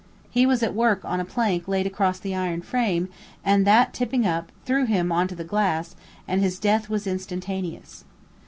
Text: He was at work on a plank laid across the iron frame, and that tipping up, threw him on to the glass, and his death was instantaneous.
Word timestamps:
He 0.31 0.47
was 0.47 0.63
at 0.63 0.73
work 0.73 1.05
on 1.05 1.19
a 1.19 1.23
plank 1.23 1.67
laid 1.67 1.85
across 1.85 2.17
the 2.17 2.33
iron 2.35 2.63
frame, 2.63 3.07
and 3.45 3.67
that 3.67 3.93
tipping 3.93 4.25
up, 4.25 4.51
threw 4.65 4.85
him 4.85 5.11
on 5.11 5.27
to 5.27 5.35
the 5.35 5.43
glass, 5.43 5.95
and 6.27 6.41
his 6.41 6.57
death 6.57 6.89
was 6.89 7.05
instantaneous. 7.05 8.03